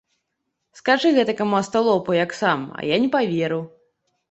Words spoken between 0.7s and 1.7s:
Скажы гэтакаму